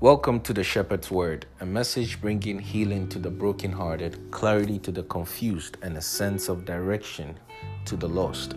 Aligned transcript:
Welcome 0.00 0.40
to 0.44 0.54
the 0.54 0.64
Shepherd's 0.64 1.10
Word, 1.10 1.44
a 1.60 1.66
message 1.66 2.22
bringing 2.22 2.58
healing 2.58 3.06
to 3.10 3.18
the 3.18 3.28
brokenhearted, 3.28 4.30
clarity 4.30 4.78
to 4.78 4.90
the 4.90 5.02
confused, 5.02 5.76
and 5.82 5.94
a 5.94 6.00
sense 6.00 6.48
of 6.48 6.64
direction 6.64 7.38
to 7.84 7.96
the 7.96 8.08
lost. 8.08 8.54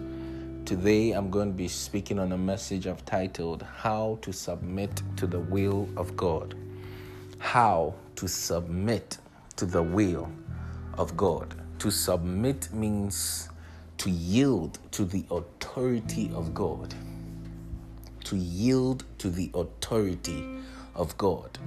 Today, 0.64 1.12
I'm 1.12 1.30
going 1.30 1.50
to 1.50 1.54
be 1.54 1.68
speaking 1.68 2.18
on 2.18 2.32
a 2.32 2.38
message 2.38 2.88
I've 2.88 3.04
titled 3.04 3.62
How 3.64 4.20
to 4.22 4.32
Submit 4.32 5.04
to 5.18 5.28
the 5.28 5.42
Will 5.42 5.90
of 5.98 6.16
God. 6.16 6.56
How 7.40 7.94
to 8.16 8.26
submit 8.30 9.18
to 9.58 9.66
the 9.66 9.84
will 9.84 10.32
of 10.98 11.18
God. 11.18 11.56
To 11.80 11.92
submit 11.92 12.72
means 12.72 13.50
to 13.98 14.10
yield 14.10 14.80
to 14.92 15.04
the 15.04 15.26
authority 15.30 16.32
of 16.34 16.54
God. 16.54 16.96
To 18.24 18.38
yield 18.38 19.04
to 19.18 19.30
the 19.30 19.52
authority 19.54 20.64
of 20.96 21.18
God. 21.18 21.58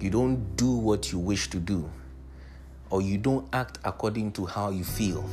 You 0.00 0.10
don't 0.10 0.56
do 0.56 0.70
what 0.70 1.12
you 1.12 1.18
wish 1.18 1.50
to 1.50 1.58
do, 1.58 1.88
or 2.90 3.02
you 3.02 3.18
don't 3.18 3.48
act 3.52 3.78
according 3.84 4.32
to 4.32 4.46
how 4.46 4.70
you 4.70 4.84
feel, 4.84 5.24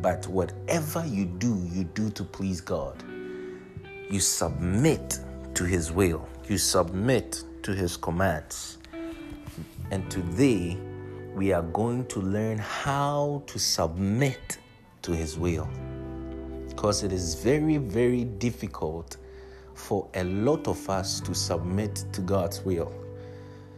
but 0.00 0.26
whatever 0.26 1.04
you 1.06 1.26
do, 1.26 1.66
you 1.70 1.84
do 1.84 2.10
to 2.10 2.24
please 2.24 2.60
God. 2.60 3.02
You 4.10 4.20
submit 4.20 5.20
to 5.54 5.64
His 5.64 5.92
will, 5.92 6.26
you 6.48 6.58
submit 6.58 7.44
to 7.62 7.74
His 7.74 7.96
commands. 7.96 8.78
And 9.90 10.10
today, 10.10 10.78
we 11.34 11.52
are 11.52 11.62
going 11.62 12.06
to 12.06 12.20
learn 12.20 12.58
how 12.58 13.42
to 13.46 13.58
submit 13.58 14.58
to 15.02 15.12
His 15.12 15.38
will. 15.38 15.68
Because 16.68 17.02
it 17.02 17.12
is 17.12 17.34
very, 17.34 17.76
very 17.76 18.24
difficult 18.24 19.16
for 19.80 20.08
a 20.14 20.24
lot 20.24 20.68
of 20.68 20.88
us 20.88 21.20
to 21.20 21.34
submit 21.34 22.04
to 22.12 22.20
God's 22.20 22.60
will. 22.62 22.92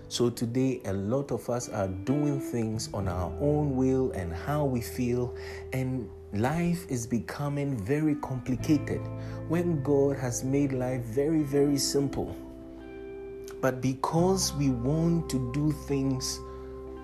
So 0.08 0.28
today, 0.28 0.82
a 0.84 0.92
lot 0.92 1.32
of 1.32 1.48
us 1.48 1.70
are 1.70 1.88
doing 1.88 2.38
things 2.38 2.90
on 2.92 3.08
our 3.08 3.32
own 3.40 3.76
will 3.76 4.10
and 4.12 4.34
how 4.34 4.66
we 4.66 4.82
feel, 4.82 5.34
and 5.72 6.06
life 6.34 6.84
is 6.90 7.06
becoming 7.06 7.78
very 7.78 8.16
complicated 8.16 9.00
when 9.48 9.82
God 9.82 10.18
has 10.18 10.44
made 10.44 10.72
life 10.72 11.00
very, 11.02 11.42
very 11.42 11.78
simple. 11.78 12.36
But 13.62 13.80
because 13.80 14.52
we 14.54 14.68
want 14.68 15.30
to 15.30 15.50
do 15.54 15.72
things 15.86 16.38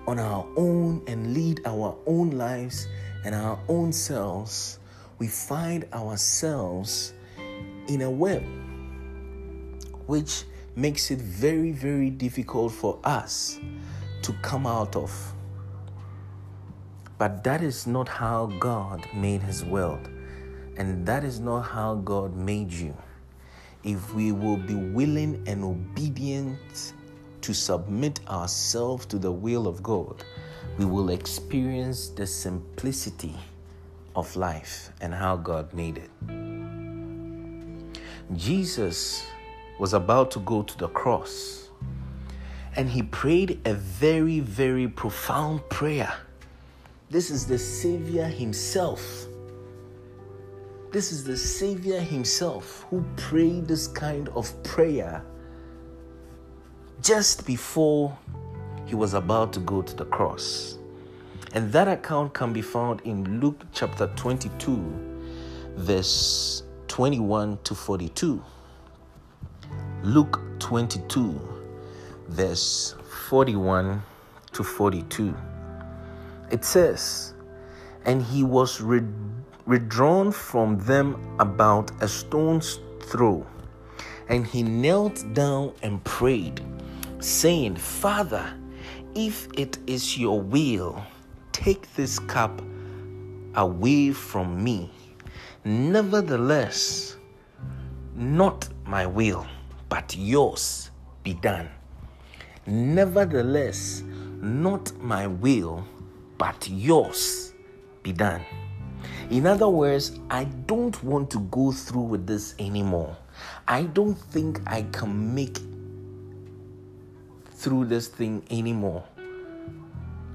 on 0.05 0.19
our 0.19 0.45
own 0.55 1.01
and 1.07 1.33
lead 1.33 1.61
our 1.65 1.97
own 2.05 2.31
lives 2.31 2.87
and 3.25 3.33
our 3.33 3.59
own 3.69 3.91
selves, 3.91 4.77
we 5.17 5.27
find 5.27 5.85
ourselves 5.93 7.13
in 7.87 8.01
a 8.01 8.09
web 8.09 8.43
which 10.09 10.45
makes 10.75 11.11
it 11.11 11.19
very, 11.19 11.71
very 11.71 12.09
difficult 12.09 12.71
for 12.71 12.97
us 13.03 13.59
to 14.23 14.33
come 14.41 14.65
out 14.65 14.95
of. 14.95 15.11
But 17.19 17.43
that 17.43 17.61
is 17.61 17.85
not 17.85 18.09
how 18.09 18.47
God 18.59 19.07
made 19.13 19.43
His 19.43 19.63
world, 19.63 20.09
and 20.77 21.05
that 21.05 21.23
is 21.23 21.39
not 21.39 21.61
how 21.61 21.93
God 21.93 22.35
made 22.35 22.73
you. 22.73 22.97
If 23.83 24.15
we 24.15 24.31
will 24.31 24.57
be 24.57 24.73
willing 24.73 25.43
and 25.45 25.63
obedient 25.63 26.93
to 27.41 27.53
submit 27.53 28.19
ourselves 28.27 29.05
to 29.05 29.19
the 29.19 29.31
will 29.31 29.67
of 29.67 29.83
God, 29.83 30.23
we 30.79 30.85
will 30.85 31.11
experience 31.11 32.07
the 32.09 32.25
simplicity 32.25 33.35
of 34.15 34.35
life 34.35 34.91
and 35.01 35.13
how 35.13 35.37
God 35.37 35.71
made 35.71 35.99
it. 35.99 36.09
Jesus 38.35 39.23
was 39.79 39.93
about 39.93 40.29
to 40.31 40.39
go 40.41 40.61
to 40.61 40.77
the 40.77 40.89
cross. 40.89 41.69
And 42.75 42.89
he 42.89 43.01
prayed 43.01 43.59
a 43.65 43.73
very, 43.73 44.41
very 44.41 44.87
profound 44.87 45.67
prayer. 45.69 46.13
This 47.09 47.31
is 47.31 47.47
the 47.47 47.57
Savior 47.57 48.25
himself. 48.25 49.25
This 50.91 51.11
is 51.11 51.23
the 51.23 51.37
Savior 51.37 51.99
himself 51.99 52.85
who 52.89 53.03
prayed 53.15 53.67
this 53.67 53.87
kind 53.87 54.29
of 54.29 54.51
prayer 54.63 55.23
just 57.01 57.45
before 57.45 58.15
he 58.85 58.95
was 58.95 59.13
about 59.13 59.53
to 59.53 59.59
go 59.61 59.81
to 59.81 59.95
the 59.95 60.05
cross. 60.05 60.77
And 61.53 61.71
that 61.71 61.87
account 61.87 62.33
can 62.33 62.53
be 62.53 62.61
found 62.61 63.01
in 63.05 63.39
Luke 63.39 63.63
chapter 63.71 64.07
22, 64.15 64.83
verse 65.77 66.63
21 66.87 67.59
to 67.63 67.73
42. 67.73 68.43
Luke 70.03 70.39
22, 70.59 71.37
verse 72.29 72.95
41 73.27 74.01
to 74.53 74.63
42. 74.63 75.35
It 76.51 76.63
says, 76.63 77.33
And 78.05 78.21
he 78.23 78.45
was 78.45 78.81
withdrawn 78.81 80.31
from 80.31 80.79
them 80.79 81.35
about 81.41 81.91
a 82.01 82.07
stone's 82.07 82.79
throw, 83.01 83.45
and 84.29 84.47
he 84.47 84.63
knelt 84.63 85.21
down 85.33 85.73
and 85.83 86.01
prayed, 86.05 86.61
saying, 87.19 87.75
Father, 87.75 88.53
if 89.15 89.49
it 89.57 89.79
is 89.85 90.17
your 90.17 90.39
will, 90.39 91.03
take 91.51 91.93
this 91.95 92.19
cup 92.19 92.61
away 93.55 94.13
from 94.13 94.63
me. 94.63 94.93
Nevertheless, 95.65 97.17
not 98.15 98.69
my 98.85 99.05
will 99.05 99.45
but 99.89 100.15
yours 100.15 100.91
be 101.23 101.33
done. 101.33 101.69
Nevertheless, 102.65 104.03
not 104.41 104.95
my 105.01 105.27
will, 105.27 105.85
but 106.37 106.69
yours 106.69 107.53
be 108.03 108.13
done. 108.13 108.45
In 109.29 109.45
other 109.45 109.69
words, 109.69 110.19
I 110.29 110.45
don't 110.45 111.03
want 111.03 111.29
to 111.31 111.39
go 111.51 111.71
through 111.71 112.03
with 112.03 112.27
this 112.27 112.55
anymore. 112.59 113.17
I 113.67 113.83
don't 113.83 114.15
think 114.15 114.61
I 114.67 114.83
can 114.83 115.33
make 115.35 115.57
through 117.53 117.85
this 117.85 118.07
thing 118.07 118.43
anymore. 118.49 119.03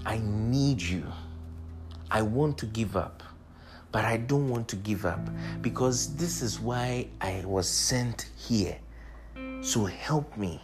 I 0.05 0.21
need 0.23 0.83
you. 0.83 1.05
I 2.11 2.23
want 2.23 2.59
to 2.59 2.67
give 2.67 2.97
up, 2.97 3.23
but 3.91 4.05
I 4.05 4.19
don't 4.19 4.49
want 4.49 4.69
to 4.69 4.77
give 4.77 5.07
up 5.07 5.21
because 5.63 6.15
this 6.17 6.43
is 6.43 6.61
why 6.61 7.09
I 7.21 7.43
was 7.47 7.69
sent 7.69 8.29
here. 8.37 8.79
So 9.65 9.87
help 9.87 10.37
me. 10.37 10.61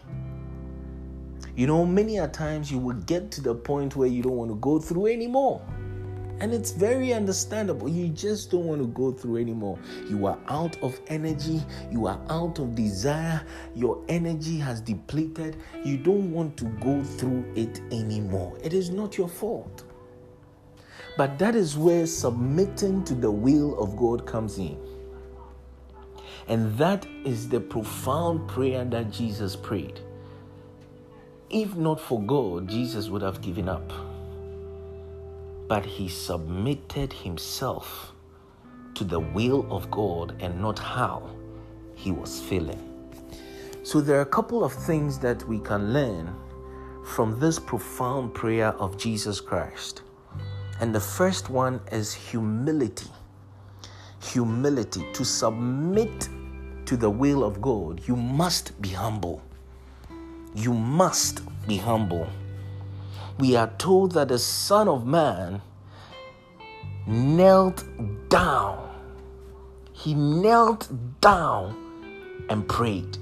You 1.56 1.66
know, 1.66 1.86
many 1.86 2.18
a 2.18 2.28
times 2.28 2.70
you 2.70 2.76
will 2.76 3.00
get 3.06 3.30
to 3.30 3.40
the 3.40 3.54
point 3.54 3.96
where 3.96 4.06
you 4.06 4.22
don't 4.22 4.36
want 4.36 4.50
to 4.50 4.56
go 4.56 4.78
through 4.78 5.06
anymore. 5.06 5.62
And 6.40 6.52
it's 6.52 6.72
very 6.72 7.14
understandable. 7.14 7.88
You 7.88 8.08
just 8.08 8.50
don't 8.50 8.66
want 8.66 8.82
to 8.82 8.88
go 8.88 9.10
through 9.10 9.38
anymore. 9.38 9.78
You 10.06 10.26
are 10.26 10.38
out 10.48 10.76
of 10.82 11.00
energy. 11.06 11.62
You 11.90 12.08
are 12.08 12.20
out 12.28 12.58
of 12.58 12.74
desire. 12.74 13.42
Your 13.74 14.04
energy 14.10 14.58
has 14.58 14.82
depleted. 14.82 15.56
You 15.82 15.96
don't 15.96 16.30
want 16.30 16.58
to 16.58 16.66
go 16.66 17.02
through 17.02 17.50
it 17.56 17.80
anymore. 17.90 18.58
It 18.62 18.74
is 18.74 18.90
not 18.90 19.16
your 19.16 19.28
fault. 19.28 19.84
But 21.16 21.38
that 21.38 21.54
is 21.54 21.74
where 21.74 22.04
submitting 22.04 23.04
to 23.04 23.14
the 23.14 23.30
will 23.30 23.82
of 23.82 23.96
God 23.96 24.26
comes 24.26 24.58
in. 24.58 24.78
And 26.50 26.76
that 26.78 27.06
is 27.24 27.48
the 27.48 27.60
profound 27.60 28.48
prayer 28.48 28.84
that 28.84 29.12
Jesus 29.12 29.54
prayed. 29.54 30.00
If 31.48 31.76
not 31.76 32.00
for 32.00 32.20
God, 32.20 32.68
Jesus 32.68 33.08
would 33.08 33.22
have 33.22 33.40
given 33.40 33.68
up. 33.68 33.88
But 35.68 35.86
he 35.86 36.08
submitted 36.08 37.12
himself 37.12 38.12
to 38.94 39.04
the 39.04 39.20
will 39.20 39.64
of 39.70 39.92
God 39.92 40.34
and 40.40 40.60
not 40.60 40.76
how 40.80 41.30
he 41.94 42.10
was 42.10 42.40
feeling. 42.40 42.84
So, 43.84 44.00
there 44.00 44.18
are 44.18 44.22
a 44.22 44.26
couple 44.26 44.64
of 44.64 44.72
things 44.72 45.20
that 45.20 45.46
we 45.46 45.60
can 45.60 45.92
learn 45.92 46.34
from 47.04 47.38
this 47.38 47.60
profound 47.60 48.34
prayer 48.34 48.70
of 48.70 48.98
Jesus 48.98 49.40
Christ. 49.40 50.02
And 50.80 50.92
the 50.92 51.00
first 51.00 51.48
one 51.48 51.80
is 51.92 52.12
humility. 52.12 53.06
Humility, 54.20 55.06
to 55.12 55.24
submit 55.24 56.28
to 56.90 56.96
the 56.96 57.08
will 57.08 57.44
of 57.44 57.62
God, 57.62 58.00
you 58.08 58.16
must 58.16 58.82
be 58.82 58.88
humble. 58.88 59.40
You 60.56 60.74
must 60.74 61.40
be 61.68 61.76
humble. 61.76 62.28
We 63.38 63.54
are 63.54 63.70
told 63.78 64.10
that 64.14 64.26
the 64.26 64.40
Son 64.40 64.88
of 64.88 65.06
Man 65.06 65.62
knelt 67.06 67.84
down. 68.28 68.90
He 69.92 70.14
knelt 70.14 70.88
down 71.20 71.76
and 72.48 72.66
prayed. 72.68 73.18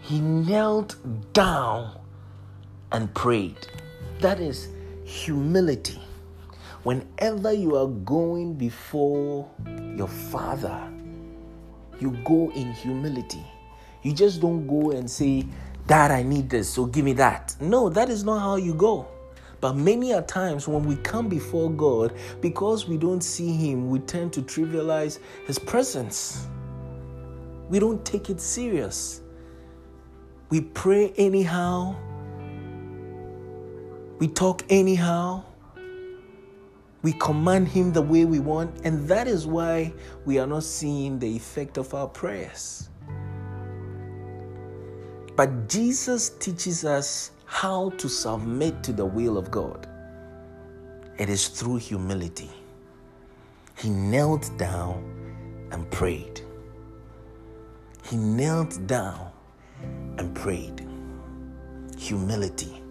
He 0.00 0.18
knelt 0.18 0.96
down 1.32 1.96
and 2.90 3.14
prayed. 3.14 3.68
That 4.18 4.40
is 4.40 4.70
humility. 5.04 6.00
Whenever 6.82 7.52
you 7.52 7.76
are 7.76 7.86
going 7.86 8.54
before 8.54 9.48
your 9.96 10.08
Father, 10.08 10.95
you 12.00 12.10
go 12.24 12.50
in 12.52 12.72
humility. 12.72 13.44
You 14.02 14.12
just 14.12 14.40
don't 14.40 14.66
go 14.66 14.90
and 14.92 15.10
say, 15.10 15.46
Dad, 15.86 16.10
I 16.10 16.22
need 16.22 16.50
this, 16.50 16.68
so 16.68 16.86
give 16.86 17.04
me 17.04 17.12
that. 17.14 17.56
No, 17.60 17.88
that 17.88 18.08
is 18.08 18.24
not 18.24 18.40
how 18.40 18.56
you 18.56 18.74
go. 18.74 19.08
But 19.60 19.74
many 19.74 20.12
a 20.12 20.22
times 20.22 20.68
when 20.68 20.84
we 20.84 20.96
come 20.96 21.28
before 21.28 21.70
God, 21.70 22.12
because 22.40 22.86
we 22.86 22.98
don't 22.98 23.22
see 23.22 23.52
Him, 23.52 23.88
we 23.88 24.00
tend 24.00 24.32
to 24.34 24.42
trivialize 24.42 25.18
His 25.46 25.58
presence. 25.58 26.46
We 27.68 27.78
don't 27.78 28.04
take 28.04 28.30
it 28.30 28.40
serious. 28.40 29.22
We 30.50 30.60
pray 30.60 31.12
anyhow. 31.16 31.96
We 34.18 34.28
talk 34.28 34.62
anyhow. 34.68 35.44
We 37.06 37.12
command 37.12 37.68
Him 37.68 37.92
the 37.92 38.02
way 38.02 38.24
we 38.24 38.40
want, 38.40 38.80
and 38.82 39.06
that 39.06 39.28
is 39.28 39.46
why 39.46 39.92
we 40.24 40.40
are 40.40 40.46
not 40.48 40.64
seeing 40.64 41.20
the 41.20 41.36
effect 41.36 41.78
of 41.78 41.94
our 41.94 42.08
prayers. 42.08 42.88
But 45.36 45.68
Jesus 45.68 46.30
teaches 46.30 46.84
us 46.84 47.30
how 47.44 47.90
to 47.90 48.08
submit 48.08 48.82
to 48.82 48.92
the 48.92 49.06
will 49.06 49.38
of 49.38 49.52
God. 49.52 49.86
It 51.16 51.28
is 51.28 51.46
through 51.46 51.76
humility. 51.76 52.50
He 53.78 53.88
knelt 53.88 54.50
down 54.58 55.04
and 55.70 55.88
prayed. 55.92 56.40
He 58.02 58.16
knelt 58.16 58.84
down 58.88 59.30
and 60.18 60.34
prayed. 60.34 60.84
Humility. 61.96 62.82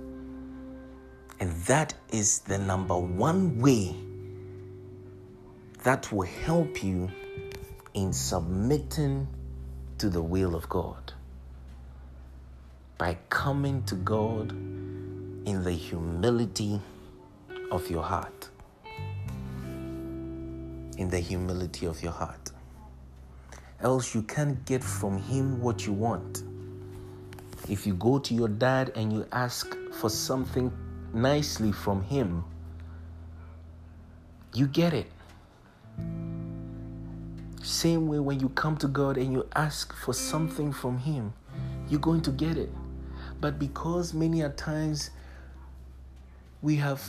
And 1.41 1.51
that 1.63 1.94
is 2.13 2.39
the 2.39 2.57
number 2.57 2.97
one 2.97 3.59
way 3.59 4.05
that 5.86 6.12
will 6.12 6.26
help 6.26 6.84
you 6.84 7.12
in 7.94 8.12
submitting 8.12 9.28
to 10.00 10.10
the 10.10 10.22
will 10.22 10.56
of 10.56 10.68
God 10.68 11.14
by 12.98 13.16
coming 13.30 13.84
to 13.84 13.94
God 13.94 14.50
in 14.52 15.62
the 15.64 15.72
humility 15.72 16.82
of 17.72 17.88
your 17.92 18.02
heart. 18.02 18.50
In 20.98 21.08
the 21.12 21.20
humility 21.20 21.86
of 21.86 22.02
your 22.02 22.14
heart. 22.14 22.52
Else, 23.80 24.16
you 24.16 24.24
can't 24.24 24.66
get 24.66 24.84
from 24.84 25.20
Him 25.20 25.62
what 25.62 25.86
you 25.86 25.94
want. 25.94 26.42
If 27.70 27.86
you 27.86 27.94
go 27.94 28.18
to 28.18 28.34
your 28.34 28.48
dad 28.48 28.92
and 28.96 29.14
you 29.14 29.28
ask 29.32 29.78
for 30.00 30.10
something 30.10 30.74
nicely 31.14 31.72
from 31.72 32.02
Him, 32.02 32.44
you 34.56 34.66
get 34.66 34.96
it. 34.96 35.12
Same 37.62 38.07
way 38.07 38.19
when 38.19 38.39
you 38.39 38.50
come 38.50 38.77
to 38.77 38.88
God 38.88 39.18
and 39.18 39.33
you 39.33 39.47
ask 39.56 39.94
for 39.94 40.13
something 40.13 40.71
from 40.71 41.00
Him, 41.00 41.33
you're 41.89 42.00
going 42.00 42.21
to 42.21 42.31
get 42.31 42.57
it. 42.57 42.71
But 43.42 43.59
because 43.59 44.13
many 44.13 44.42
a 44.42 44.50
times 44.50 45.09
we 46.62 46.75
have 46.77 47.01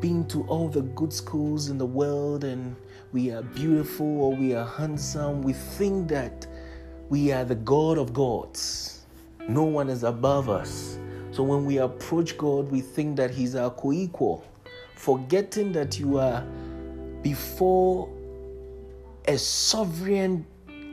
been 0.00 0.26
to 0.28 0.42
all 0.44 0.68
the 0.68 0.82
good 0.82 1.12
schools 1.12 1.70
in 1.70 1.78
the 1.78 1.86
world 1.86 2.44
and 2.44 2.76
we 3.12 3.30
are 3.30 3.42
beautiful 3.42 4.20
or 4.20 4.34
we 4.34 4.54
are 4.54 4.66
handsome, 4.66 5.42
we 5.42 5.52
think 5.52 6.08
that 6.08 6.46
we 7.08 7.32
are 7.32 7.44
the 7.44 7.54
God 7.54 7.98
of 7.98 8.12
gods. 8.12 9.00
No 9.48 9.62
one 9.62 9.88
is 9.88 10.02
above 10.02 10.48
us. 10.48 10.98
So 11.30 11.42
when 11.42 11.64
we 11.64 11.78
approach 11.78 12.36
God, 12.36 12.70
we 12.70 12.80
think 12.80 13.16
that 13.16 13.30
He's 13.30 13.54
our 13.54 13.70
co 13.70 13.92
equal, 13.92 14.44
forgetting 14.94 15.72
that 15.72 15.98
you 15.98 16.18
are 16.18 16.44
before 17.30 18.08
a 19.26 19.36
sovereign 19.36 20.46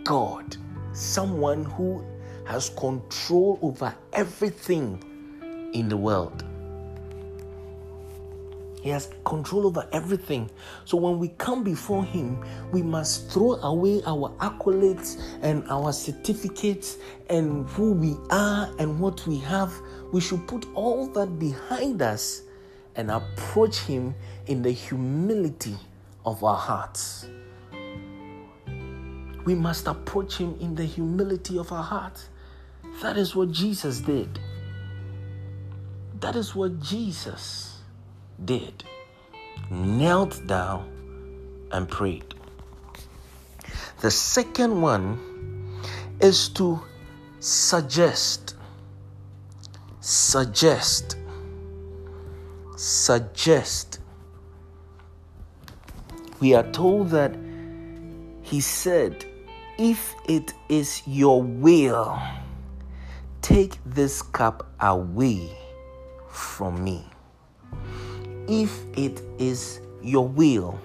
God, 0.03 0.57
someone 0.91 1.63
who 1.63 2.03
has 2.47 2.71
control 2.71 3.59
over 3.61 3.93
everything 4.13 4.97
in 5.75 5.87
the 5.87 5.95
world. 5.95 6.43
He 8.81 8.89
has 8.89 9.11
control 9.25 9.67
over 9.67 9.87
everything. 9.91 10.49
So 10.85 10.97
when 10.97 11.19
we 11.19 11.27
come 11.37 11.63
before 11.63 12.03
Him, 12.03 12.43
we 12.71 12.81
must 12.81 13.29
throw 13.29 13.53
away 13.57 14.01
our 14.07 14.29
accolades 14.39 15.21
and 15.43 15.63
our 15.69 15.93
certificates 15.93 16.97
and 17.29 17.69
who 17.69 17.93
we 17.93 18.17
are 18.31 18.73
and 18.79 18.99
what 18.99 19.27
we 19.27 19.37
have. 19.37 19.71
We 20.11 20.19
should 20.19 20.47
put 20.47 20.65
all 20.73 21.05
that 21.09 21.37
behind 21.37 22.01
us 22.01 22.41
and 22.95 23.11
approach 23.11 23.77
Him 23.81 24.15
in 24.47 24.63
the 24.63 24.71
humility 24.71 25.77
of 26.25 26.43
our 26.43 26.57
hearts. 26.57 27.27
We 29.45 29.55
must 29.55 29.87
approach 29.87 30.37
Him 30.37 30.55
in 30.59 30.75
the 30.75 30.85
humility 30.85 31.57
of 31.57 31.71
our 31.71 31.83
hearts. 31.83 32.29
That 33.01 33.17
is 33.17 33.35
what 33.35 33.51
Jesus 33.51 33.99
did. 33.99 34.39
That 36.19 36.35
is 36.35 36.55
what 36.55 36.79
Jesus 36.81 37.77
did. 38.45 38.83
Knelt 39.69 40.45
down 40.47 40.89
and 41.71 41.89
prayed. 41.89 42.33
The 44.01 44.11
second 44.11 44.81
one 44.81 45.81
is 46.21 46.49
to 46.49 46.81
suggest. 47.39 48.55
Suggest. 49.99 51.17
Suggest. 52.77 53.92
We 56.43 56.53
are 56.55 56.69
told 56.71 57.11
that 57.11 57.33
he 58.41 58.59
said, 58.59 59.23
If 59.79 60.13
it 60.27 60.53
is 60.67 61.01
your 61.07 61.41
will, 61.41 62.19
Take 63.43 63.77
this 63.85 64.21
cup 64.21 64.65
away 64.79 65.49
from 66.29 66.81
me. 66.81 67.05
If 68.47 68.85
it 68.97 69.21
is 69.37 69.81
your 70.01 70.25
will, 70.25 70.79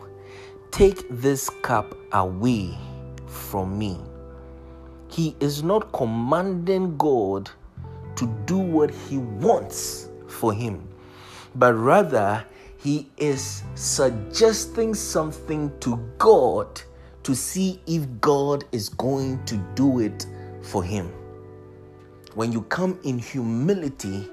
take 0.72 1.06
this 1.08 1.48
cup 1.62 1.94
away 2.12 2.76
from 3.28 3.78
me. 3.78 3.96
He 5.08 5.36
is 5.38 5.62
not 5.62 5.92
commanding 5.92 6.96
God 6.96 7.48
to 8.16 8.26
do 8.46 8.58
what 8.58 8.90
he 8.90 9.18
wants 9.18 10.08
for 10.26 10.52
him, 10.52 10.82
but 11.54 11.74
rather 11.74 12.44
he 12.78 13.10
is 13.16 13.64
suggesting 13.74 14.94
something 14.94 15.72
to 15.80 15.96
God 16.16 16.80
to 17.24 17.34
see 17.34 17.80
if 17.86 18.06
God 18.20 18.64
is 18.72 18.88
going 18.88 19.44
to 19.46 19.56
do 19.74 19.98
it 19.98 20.26
for 20.62 20.82
him. 20.84 21.12
When 22.34 22.52
you 22.52 22.62
come 22.62 22.98
in 23.02 23.18
humility, 23.18 24.28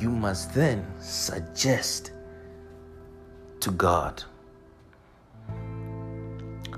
you 0.00 0.08
must 0.08 0.54
then 0.54 0.86
suggest 1.00 2.12
to 3.58 3.72
God. 3.72 4.22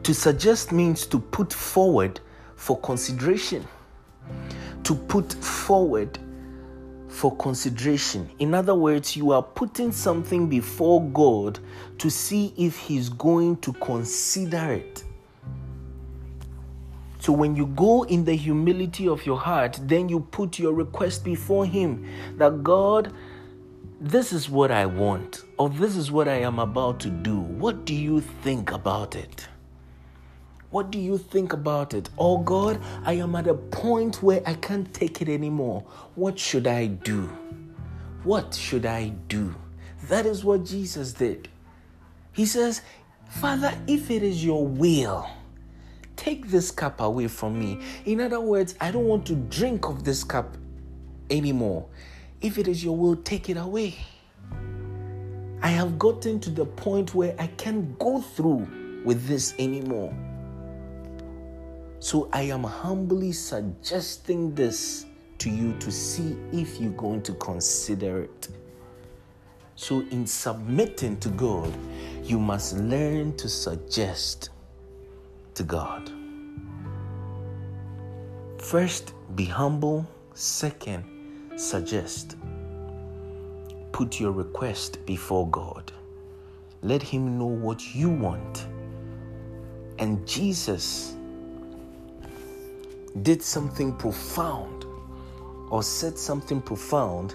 To 0.02 0.14
suggest 0.14 0.72
means 0.72 1.06
to 1.06 1.20
put 1.20 1.52
forward 1.52 2.20
for 2.56 2.80
consideration. 2.80 3.68
To 4.84 4.94
put 4.94 5.32
forward 5.34 6.18
for 7.12 7.36
consideration. 7.36 8.28
In 8.38 8.54
other 8.54 8.74
words, 8.74 9.16
you 9.16 9.32
are 9.32 9.42
putting 9.42 9.92
something 9.92 10.48
before 10.48 11.02
God 11.10 11.58
to 11.98 12.10
see 12.10 12.54
if 12.56 12.76
He's 12.78 13.10
going 13.10 13.58
to 13.58 13.72
consider 13.74 14.72
it. 14.72 15.04
So 17.18 17.32
when 17.32 17.54
you 17.54 17.66
go 17.66 18.04
in 18.04 18.24
the 18.24 18.34
humility 18.34 19.06
of 19.06 19.24
your 19.26 19.38
heart, 19.38 19.78
then 19.82 20.08
you 20.08 20.20
put 20.20 20.58
your 20.58 20.72
request 20.72 21.22
before 21.22 21.66
Him 21.66 22.08
that 22.38 22.64
God, 22.64 23.12
this 24.00 24.32
is 24.32 24.48
what 24.48 24.70
I 24.70 24.86
want, 24.86 25.44
or 25.58 25.68
this 25.68 25.96
is 25.96 26.10
what 26.10 26.26
I 26.28 26.40
am 26.40 26.58
about 26.58 26.98
to 27.00 27.10
do. 27.10 27.38
What 27.38 27.84
do 27.84 27.94
you 27.94 28.20
think 28.20 28.72
about 28.72 29.14
it? 29.14 29.46
What 30.72 30.90
do 30.90 30.98
you 30.98 31.16
think 31.16 31.52
about 31.52 31.94
it? 31.94 32.10
Oh 32.18 32.38
God, 32.38 32.80
I 33.04 33.12
am 33.12 33.36
at 33.36 33.46
a 33.46 33.54
point 33.54 34.20
where 34.20 34.42
I 34.44 34.54
can't 34.54 34.92
take 34.92 35.22
it 35.22 35.28
anymore. 35.28 35.84
What 36.16 36.36
should 36.36 36.66
I 36.66 36.86
do? 36.86 37.30
What 38.24 38.54
should 38.54 38.86
I 38.86 39.10
do? 39.28 39.54
That 40.08 40.26
is 40.26 40.44
what 40.44 40.64
Jesus 40.64 41.12
did. 41.12 41.48
He 42.32 42.46
says, 42.46 42.82
Father, 43.28 43.72
if 43.86 44.10
it 44.10 44.24
is 44.24 44.44
your 44.44 44.66
will, 44.66 45.28
Take 46.22 46.50
this 46.50 46.70
cup 46.70 47.00
away 47.00 47.26
from 47.26 47.58
me. 47.58 47.80
In 48.04 48.20
other 48.20 48.40
words, 48.40 48.76
I 48.80 48.92
don't 48.92 49.06
want 49.06 49.26
to 49.26 49.34
drink 49.34 49.88
of 49.88 50.04
this 50.04 50.22
cup 50.22 50.56
anymore. 51.30 51.88
If 52.40 52.58
it 52.58 52.68
is 52.68 52.84
your 52.84 52.96
will, 52.96 53.16
take 53.16 53.48
it 53.48 53.56
away. 53.56 53.96
I 55.62 55.68
have 55.68 55.98
gotten 55.98 56.38
to 56.38 56.50
the 56.50 56.64
point 56.64 57.12
where 57.12 57.34
I 57.40 57.48
can't 57.48 57.98
go 57.98 58.20
through 58.20 58.68
with 59.04 59.26
this 59.26 59.54
anymore. 59.58 60.14
So 62.02 62.28
I 62.32 62.42
am 62.42 62.64
humbly 62.64 63.30
suggesting 63.30 64.56
this 64.56 65.06
to 65.38 65.48
you 65.48 65.72
to 65.78 65.92
see 65.92 66.36
if 66.50 66.80
you're 66.80 66.90
going 66.90 67.22
to 67.22 67.32
consider 67.34 68.22
it. 68.22 68.48
So, 69.76 70.00
in 70.10 70.26
submitting 70.26 71.20
to 71.20 71.28
God, 71.28 71.72
you 72.24 72.40
must 72.40 72.76
learn 72.76 73.36
to 73.36 73.48
suggest 73.48 74.50
to 75.54 75.62
God. 75.62 76.10
First, 78.58 79.14
be 79.36 79.44
humble. 79.44 80.04
Second, 80.34 81.04
suggest. 81.54 82.34
Put 83.92 84.18
your 84.18 84.32
request 84.32 85.06
before 85.06 85.48
God. 85.50 85.92
Let 86.82 87.00
Him 87.00 87.38
know 87.38 87.46
what 87.46 87.94
you 87.94 88.10
want. 88.10 88.66
And 90.00 90.26
Jesus 90.26 91.14
did 93.20 93.42
something 93.42 93.94
profound 93.94 94.86
or 95.70 95.82
said 95.82 96.18
something 96.18 96.60
profound 96.62 97.34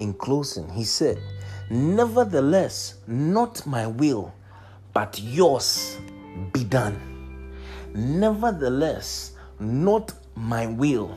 in 0.00 0.12
closing. 0.14 0.68
He 0.70 0.84
said, 0.84 1.18
Nevertheless, 1.70 2.94
not 3.06 3.66
my 3.66 3.86
will, 3.86 4.32
but 4.92 5.20
yours 5.20 5.98
be 6.52 6.64
done. 6.64 7.00
Nevertheless, 7.94 9.32
not 9.58 10.12
my 10.34 10.66
will, 10.66 11.16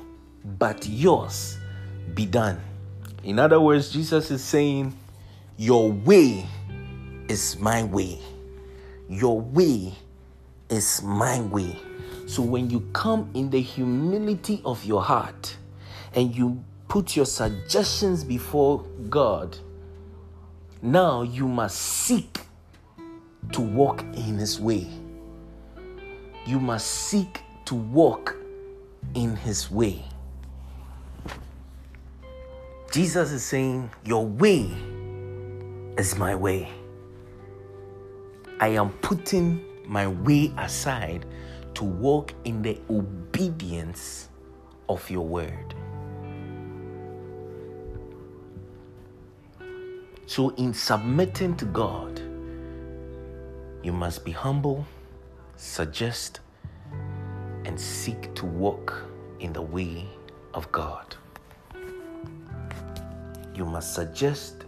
but 0.58 0.88
yours 0.88 1.58
be 2.14 2.26
done. 2.26 2.60
In 3.24 3.38
other 3.38 3.60
words, 3.60 3.92
Jesus 3.92 4.32
is 4.32 4.44
saying, 4.44 4.98
Your 5.58 5.92
way 5.92 6.46
is 7.28 7.60
my 7.60 7.84
way. 7.84 8.20
Your 9.10 9.40
way 9.40 9.94
is 10.70 11.02
my 11.04 11.42
way. 11.42 11.76
So 12.30 12.44
when 12.44 12.70
you 12.70 12.82
come 12.94 13.28
in 13.34 13.50
the 13.50 13.60
humility 13.60 14.62
of 14.64 14.86
your 14.86 15.02
heart 15.02 15.58
and 16.14 16.36
you 16.36 16.64
put 16.88 17.16
your 17.16 17.26
suggestions 17.26 18.24
before 18.24 18.84
God, 19.10 19.58
now 20.84 21.24
you 21.24 21.48
must 21.48 21.76
seek 21.82 22.42
to 23.52 23.62
walk 23.62 24.02
in 24.14 24.38
His 24.38 24.60
way. 24.60 24.86
You 26.46 26.60
must 26.60 26.86
seek 26.86 27.42
to 27.66 27.74
walk 27.74 28.36
in 29.16 29.36
His 29.36 29.72
way. 29.72 30.06
Jesus 32.92 33.32
is 33.32 33.44
saying, 33.44 33.90
Your 34.06 34.24
way 34.24 34.70
is 35.98 36.16
my 36.16 36.36
way. 36.36 36.70
I 38.60 38.68
am 38.68 38.92
putting 39.02 39.66
my 39.88 40.06
way 40.06 40.54
aside 40.60 41.26
to 41.80 41.86
walk 41.86 42.34
in 42.44 42.62
the 42.62 42.78
obedience 42.90 44.28
of 44.90 45.10
your 45.10 45.26
word. 45.26 45.74
So, 50.26 50.50
in 50.58 50.74
submitting 50.74 51.56
to 51.56 51.64
God, 51.64 52.20
you 53.82 53.94
must 53.94 54.26
be 54.26 54.32
humble, 54.32 54.86
suggest, 55.56 56.42
and 57.64 57.80
seek 57.80 58.36
to 58.36 58.46
walk 58.46 59.02
in 59.40 59.54
the 59.54 59.62
way 59.62 60.06
of 60.54 60.70
God. 60.74 61.16
You 63.56 63.64
must 63.64 63.96
suggest 63.96 64.66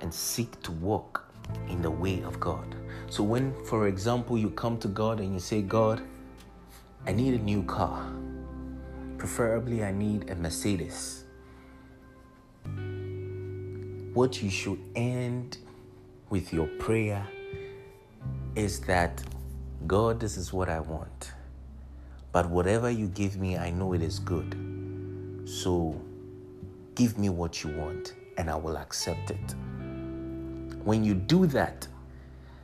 and 0.00 0.14
seek 0.14 0.58
to 0.62 0.72
walk 0.72 1.30
in 1.68 1.82
the 1.82 1.90
way 1.90 2.22
of 2.22 2.40
God. 2.40 2.79
So, 3.10 3.24
when, 3.24 3.52
for 3.64 3.88
example, 3.88 4.38
you 4.38 4.50
come 4.50 4.78
to 4.78 4.88
God 4.88 5.18
and 5.18 5.34
you 5.34 5.40
say, 5.40 5.62
God, 5.62 6.00
I 7.08 7.12
need 7.12 7.34
a 7.34 7.42
new 7.42 7.64
car, 7.64 8.08
preferably, 9.18 9.82
I 9.82 9.90
need 9.90 10.30
a 10.30 10.36
Mercedes. 10.36 11.24
What 14.14 14.40
you 14.40 14.48
should 14.48 14.78
end 14.94 15.58
with 16.28 16.52
your 16.52 16.68
prayer 16.78 17.26
is 18.54 18.78
that 18.82 19.20
God, 19.88 20.20
this 20.20 20.36
is 20.36 20.52
what 20.52 20.68
I 20.68 20.78
want. 20.78 21.32
But 22.30 22.48
whatever 22.48 22.90
you 22.90 23.08
give 23.08 23.36
me, 23.36 23.56
I 23.56 23.70
know 23.70 23.92
it 23.92 24.02
is 24.02 24.20
good. 24.20 24.54
So 25.46 26.00
give 26.94 27.18
me 27.18 27.28
what 27.28 27.64
you 27.64 27.70
want 27.76 28.14
and 28.38 28.48
I 28.48 28.54
will 28.54 28.76
accept 28.76 29.32
it. 29.32 29.54
When 30.84 31.02
you 31.02 31.14
do 31.14 31.46
that, 31.46 31.88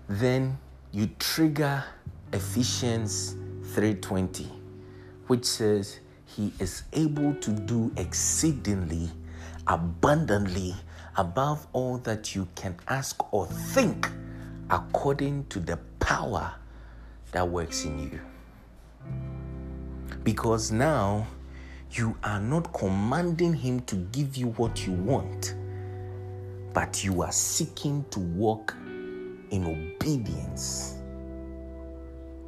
then 0.09 0.59
you 0.93 1.09
trigger 1.19 1.85
Ephesians 2.33 3.35
3:20, 3.75 4.49
which 5.27 5.45
says 5.45 6.01
he 6.25 6.53
is 6.59 6.85
able 6.93 7.35
to 7.35 7.51
do 7.51 7.93
exceedingly 7.97 9.11
abundantly 9.67 10.77
above 11.17 11.67
all 11.73 11.99
that 11.99 12.35
you 12.35 12.47
can 12.55 12.77
ask 12.89 13.33
or 13.33 13.47
think 13.47 14.11
according 14.71 15.45
to 15.47 15.59
the 15.59 15.77
power 15.99 16.53
that 17.33 17.49
works 17.49 17.85
in 17.85 17.99
you. 17.99 18.21
Because 20.23 20.71
now 20.71 21.27
you 21.93 22.17
are 22.23 22.41
not 22.41 22.73
commanding 22.73 23.55
him 23.55 23.81
to 23.81 23.97
give 23.97 24.37
you 24.37 24.49
what 24.51 24.87
you 24.87 24.93
want 24.93 25.55
but 26.77 27.03
you 27.03 27.23
are 27.23 27.33
seeking 27.33 28.05
to 28.11 28.21
walk 28.21 28.77
in 29.51 29.65
obedience 29.65 30.97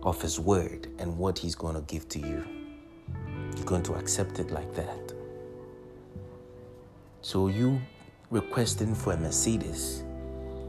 of 0.03 0.21
His 0.21 0.39
word 0.39 0.89
and 0.99 1.17
what 1.17 1.39
He's 1.39 1.55
going 1.55 1.75
to 1.75 1.83
give 1.83 2.09
to 2.11 2.19
you. 2.19 2.45
You're 3.57 3.65
going 3.65 3.83
to 3.85 3.95
accept 3.95 4.39
it 4.39 4.51
like 4.51 4.75
that. 4.75 5.13
So, 7.23 7.49
you 7.49 7.81
requesting 8.31 8.95
for 8.95 9.13
a 9.13 9.17
Mercedes, 9.17 10.05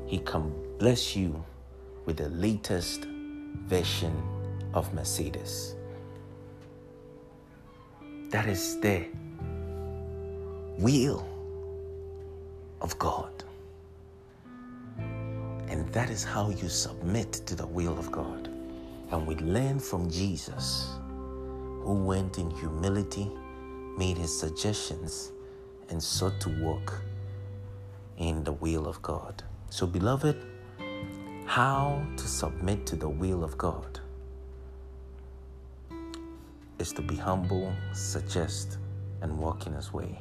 He 0.07 0.19
can 0.19 0.53
bless 0.77 1.15
you 1.15 1.43
with 2.05 2.17
the 2.17 2.29
latest 2.29 3.05
version 3.65 4.13
of 4.73 4.93
Mercedes. 4.93 5.75
That 8.29 8.47
is 8.47 8.79
the 8.79 9.05
will 10.77 11.27
of 12.81 12.97
God. 12.99 13.43
And 15.69 15.87
that 15.93 16.09
is 16.09 16.23
how 16.23 16.49
you 16.49 16.67
submit 16.67 17.31
to 17.45 17.55
the 17.55 17.67
will 17.67 17.97
of 17.97 18.11
God. 18.11 18.47
And 19.11 19.25
we 19.27 19.35
learn 19.35 19.79
from 19.79 20.09
Jesus, 20.09 20.89
who 21.83 22.03
went 22.05 22.39
in 22.39 22.49
humility, 22.49 23.31
made 23.95 24.17
his 24.17 24.37
suggestions, 24.37 25.31
and 25.89 26.01
sought 26.01 26.39
to 26.41 26.49
walk 26.61 27.01
in 28.17 28.43
the 28.43 28.53
will 28.53 28.87
of 28.87 28.99
God. 29.03 29.43
So, 29.69 29.85
beloved, 29.85 30.43
how 31.45 32.01
to 32.17 32.27
submit 32.27 32.85
to 32.87 32.95
the 32.95 33.09
will 33.09 33.43
of 33.43 33.57
God 33.57 33.99
is 36.79 36.91
to 36.93 37.01
be 37.01 37.15
humble, 37.15 37.73
suggest, 37.93 38.77
and 39.21 39.37
walk 39.37 39.67
in 39.67 39.73
his 39.73 39.93
way. 39.93 40.19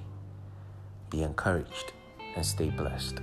Be 1.08 1.22
encouraged 1.22 1.92
and 2.36 2.44
stay 2.44 2.70
blessed. 2.70 3.20